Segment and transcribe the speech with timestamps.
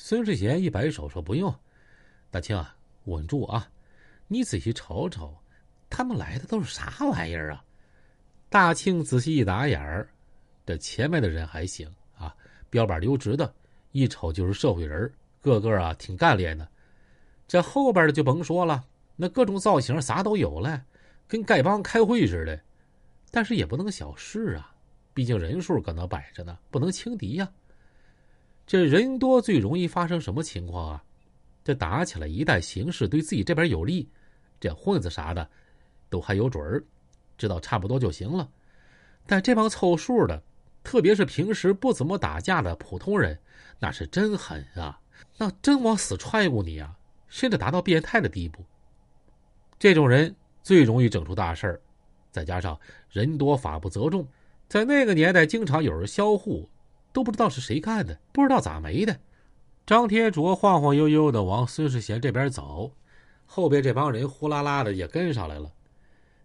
[0.00, 1.52] 孙世贤一摆手说：“不用，
[2.30, 2.64] 大庆，
[3.06, 3.68] 稳住啊！
[4.28, 5.36] 你仔细瞅瞅，
[5.90, 7.64] 他们来的都是啥玩意儿啊？”
[8.48, 10.08] 大庆仔细一打眼儿，
[10.64, 12.32] 这前面的人还行啊，
[12.70, 13.52] 标板溜直的，
[13.90, 16.66] 一瞅就是社会人，个个啊挺干练的。
[17.48, 18.84] 这后边的就甭说了，
[19.16, 20.80] 那各种造型啥都有了，
[21.26, 22.60] 跟丐帮开会似的。
[23.32, 24.72] 但是也不能小视啊，
[25.12, 27.50] 毕竟人数搁那摆着呢，不能轻敌呀。
[28.68, 31.04] 这人多最容易发生什么情况啊？
[31.64, 34.10] 这打起来一旦形势对自己这边有利，
[34.60, 35.48] 这混子啥的
[36.10, 36.84] 都还有准儿，
[37.38, 38.46] 知道差不多就行了。
[39.26, 40.42] 但这帮凑数的，
[40.84, 43.38] 特别是平时不怎么打架的普通人，
[43.78, 45.00] 那是真狠啊！
[45.38, 46.94] 那真往死踹过你啊，
[47.26, 48.62] 甚至达到变态的地步。
[49.78, 51.80] 这种人最容易整出大事儿，
[52.30, 54.28] 再加上人多法不责众，
[54.68, 56.68] 在那个年代经常有人销户。
[57.12, 59.18] 都不知道是谁干的，不知道咋没的。
[59.86, 62.92] 张天卓晃晃悠悠的往孙世贤这边走，
[63.46, 65.72] 后边这帮人呼啦啦的也跟上来了。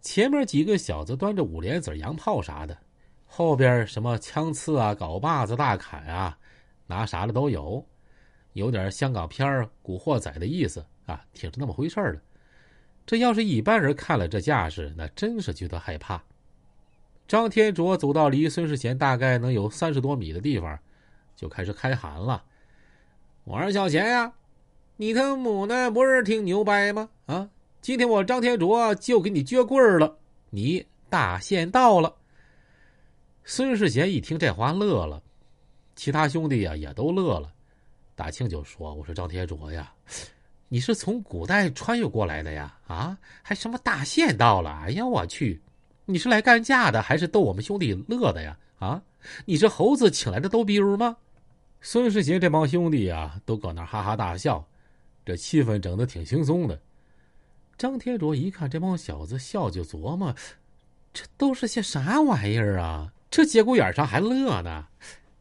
[0.00, 2.78] 前面几个小子端着五莲子、洋炮啥的，
[3.26, 6.38] 后边什么枪刺啊、镐把子、大砍啊，
[6.86, 7.84] 拿啥的都有，
[8.52, 9.48] 有点香港片
[9.82, 12.20] 《古惑仔》的意思啊，挺是那么回事的。
[13.06, 16.22] 这要是一般人看了这架势，那真是觉得害怕。
[17.26, 20.78] 张天卓走到离孙世贤大概能有三十多米的地方，
[21.34, 22.44] 就开始开喊了
[23.44, 24.32] ：“我说小贤呀，
[24.96, 27.08] 你他母呢不是挺牛掰吗？
[27.26, 27.48] 啊，
[27.80, 30.18] 今天我张天卓就给你撅棍儿了，
[30.50, 32.14] 你大限到了。”
[33.42, 35.22] 孙世贤一听这话乐了，
[35.96, 37.50] 其他兄弟呀也都乐了。
[38.14, 39.92] 大庆就说：“我说张天卓呀，
[40.68, 42.78] 你是从古代穿越过来的呀？
[42.86, 44.70] 啊，还什么大限到了？
[44.84, 45.58] 哎呀，我去！”
[46.06, 48.58] 你是来干架的，还是逗我们兄弟乐的呀？
[48.78, 49.02] 啊，
[49.46, 51.16] 你是猴子请来的逗比儿吗？
[51.80, 54.66] 孙世杰这帮兄弟啊，都搁那哈哈大笑，
[55.24, 56.78] 这气氛整的挺轻松的。
[57.78, 60.34] 张天卓一看这帮小子笑，就琢磨：
[61.12, 63.12] 这都是些啥玩意儿啊？
[63.30, 64.86] 这节骨眼上还乐呢？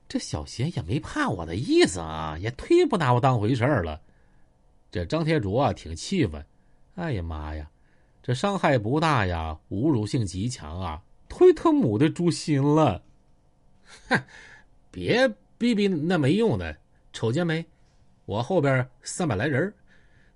[0.07, 3.99] 这小贤也没怕我的意思啊，也忒不拿我当回事了。
[4.91, 6.45] 这张天卓啊，挺气愤。
[6.95, 7.69] 哎呀妈呀！
[8.23, 11.03] 这伤害不大呀，侮辱性极强啊！
[11.27, 13.03] 忒他母的诛心了！
[14.07, 14.23] 哼，
[14.89, 16.73] 别逼逼那没用的，
[17.11, 17.65] 瞅见没？
[18.25, 19.73] 我后边三百来人，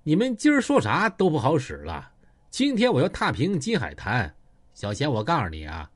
[0.03, 2.11] 你们今儿说啥都不好使了。
[2.49, 4.35] 今天我要踏平金海滩，
[4.73, 5.89] 小贤，我告诉你啊，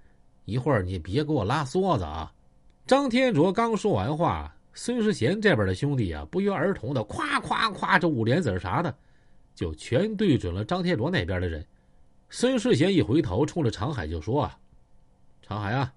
[0.45, 2.31] 一会儿你别给我拉梭子啊！
[2.87, 8.95] 张天卓刚说完话，孙世贤这边的兄弟啊，不约而同的夸夸夸，这五连子啥的，
[9.53, 11.65] 就全对准了张天卓那边的人。
[12.33, 14.57] 孙世贤一回头，冲着长海就说：“啊，
[15.41, 15.93] 长海啊，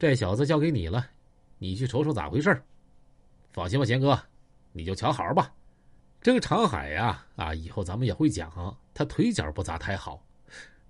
[0.00, 1.06] 这小子交给你了，
[1.58, 2.60] 你去瞅瞅咋回事
[3.52, 4.20] 放心吧，贤哥，
[4.72, 5.54] 你就瞧好吧。
[6.20, 10.26] 这个长海呀，啊，以后咱们也会讲，他腿脚不咋太好，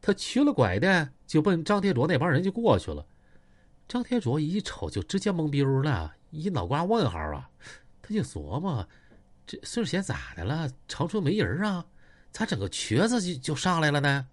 [0.01, 3.07] 他瘸了拐的就奔张天卓那帮人就过去了。
[3.87, 7.51] 张天卓一瞅就直接懵逼了，一脑瓜问号啊！
[8.01, 8.89] 他就琢磨，
[9.47, 10.71] 这孙世贤咋的了？
[10.89, 11.85] 长春没人啊？
[12.33, 14.27] 咋整个瘸子就就上来了呢？”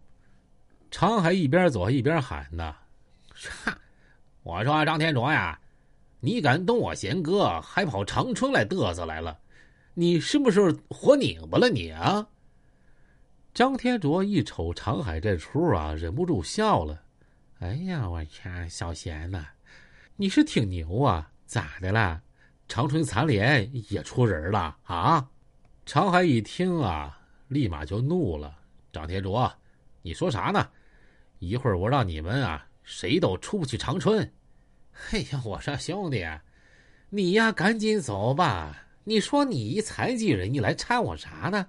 [0.91, 2.75] 长海一边走一边喊呢
[3.33, 3.77] ：“哈，
[4.43, 5.57] 我说张天卓呀，
[6.19, 9.39] 你敢动我贤哥，还跑长春来嘚瑟来了，
[9.93, 12.27] 你是不是活拧巴了你啊？”
[13.53, 17.01] 张天卓一瞅长海这出啊，忍不住笑了
[17.59, 19.47] ：“哎呀，我天，小贤呐，
[20.17, 22.21] 你是挺牛啊，咋的了？
[22.67, 25.29] 长春残联也出人了啊？”
[25.85, 28.53] 长海一听啊，立马就怒了
[28.91, 29.51] ：“张天卓，
[30.01, 30.69] 你说啥呢？”
[31.41, 34.31] 一会儿我让你们啊，谁都出不去长春。
[34.91, 36.23] 嘿 呀，我说兄弟，
[37.09, 38.85] 你呀赶紧走吧。
[39.05, 41.65] 你说你一残疾人，你来掺我啥呢？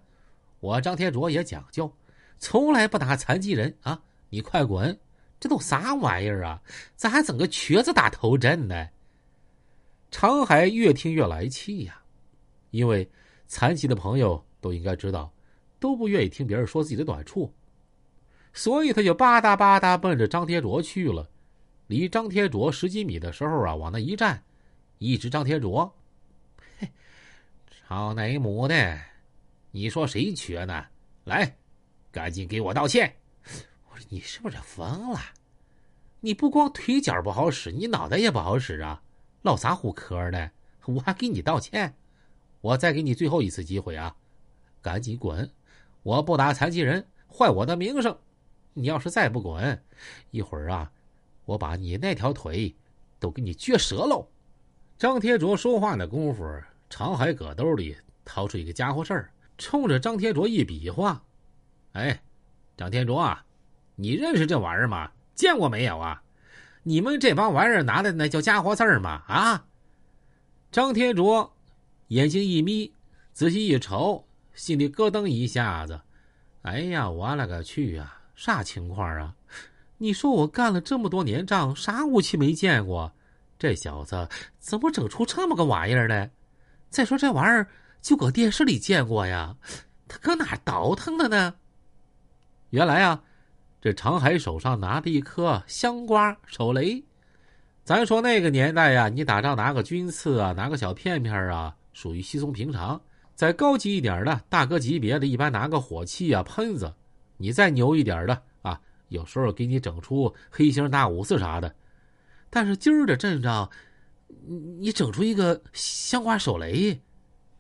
[0.60, 1.91] 我张天卓也讲究，
[2.38, 3.99] 从来不打残疾人啊。
[4.28, 4.99] 你快滚！
[5.41, 6.62] 这都啥玩意儿啊？
[6.94, 8.87] 咋还整个瘸子打头阵呢？
[10.10, 12.03] 长海越听越来气呀，
[12.72, 13.10] 因为
[13.47, 15.33] 残疾的朋友都应该知道，
[15.80, 17.51] 都不愿意听别人说自己的短处。
[18.54, 21.28] 所以他就吧嗒吧嗒奔着张天卓去了，
[21.87, 24.43] 离张天卓十几米的时候啊，往那一站，
[24.99, 25.95] 一指张天卓
[26.78, 26.89] ：“嘿，
[27.71, 29.01] 操哪母的！
[29.71, 30.84] 你说谁瘸呢？
[31.25, 31.57] 来，
[32.10, 33.15] 赶紧给我道歉！”
[33.91, 35.19] 我说：“你是不是疯了？
[36.21, 39.03] 你不光腿脚不好使，你脑袋也不好使啊！
[39.41, 40.51] 唠啥胡嗑呢？
[40.84, 41.95] 我还给你道歉？
[42.60, 44.15] 我再给你最后一次机会啊！
[44.83, 45.51] 赶紧滚！
[46.03, 48.16] 我不打残疾人，坏我的名声。”
[48.74, 49.83] 你要是再不滚，
[50.30, 50.91] 一会儿啊，
[51.45, 52.74] 我把你那条腿
[53.19, 54.28] 都给你撅折喽！
[54.98, 56.45] 张天卓说话那功夫，
[56.89, 61.22] 常海搁兜里掏出一个家伙事儿，冲着张天卓一比划
[61.92, 62.22] ：“哎，
[62.77, 63.45] 张天卓啊，
[63.97, 65.10] 你认识这玩意儿吗？
[65.34, 66.22] 见过没有啊？
[66.84, 69.22] 你们这帮玩意儿拿的那叫家伙事儿吗？
[69.27, 69.66] 啊？”
[70.72, 71.54] 张天卓
[72.09, 72.95] 眼睛一眯，
[73.34, 76.01] 仔细一瞅，心里咯噔一下子
[76.63, 78.22] ：“哎呀，我勒个去啊！
[78.34, 79.34] 啥情况啊？
[79.99, 83.13] 你说我干了这么多年仗，啥武器没见过？
[83.59, 86.31] 这小子怎么整出这么个玩意儿来？
[86.91, 87.69] 再说这玩意儿
[88.01, 89.57] 就搁电视里见过呀，
[90.09, 91.55] 他搁哪倒腾的呢？
[92.71, 93.23] 原来啊，
[93.81, 97.05] 这长海手上拿着一颗香瓜手雷。”
[97.84, 103.01] 咱说那个年代呀，你打仗拿个军刺啊，拿个小片片啊，属于稀松平常。
[103.34, 106.93] 再高级一点的，大哥级别的，一般拿个火器啊、喷子。
[107.42, 111.74] 你再牛一点的啊，有时候给你整出黑星大五四啥的。
[112.48, 113.68] 但是今儿的阵仗，
[114.78, 117.00] 你整出一个香瓜手雷，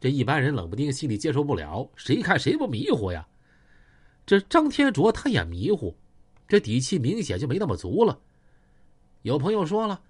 [0.00, 1.90] 这一般人冷不丁心里接受不了。
[1.96, 3.26] 谁看谁不迷糊呀？
[4.24, 5.96] 这张天卓他也迷糊，
[6.46, 8.20] 这底气明显就没那么足了。
[9.22, 10.00] 有朋友说了。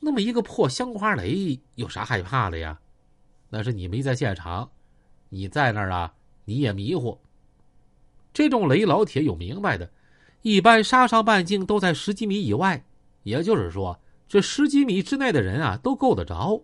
[0.00, 2.80] 那么一个破香花雷有啥害怕的呀？
[3.48, 4.70] 那是你没在现场，
[5.28, 7.20] 你在那儿啊，你也迷糊。
[8.32, 9.90] 这种雷老铁有明白的，
[10.42, 12.84] 一般杀伤半径都在十几米以外，
[13.22, 16.62] 也就是说，这十几米之内的人啊都够得着。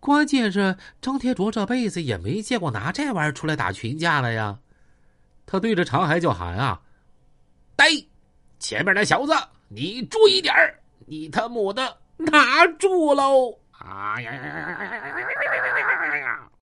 [0.00, 4.58] 关键是张天卓这辈子也没见过拿这玩意儿出来打群架了呀。
[5.46, 6.80] 他对着长海就喊啊
[7.74, 7.86] ：“呆，
[8.58, 9.32] 前面那小子，
[9.68, 10.54] 你注意点
[11.06, 13.58] 你他母的！”拿住喽！
[13.70, 15.97] 啊呀呀呀呀呀呀呀呀呀！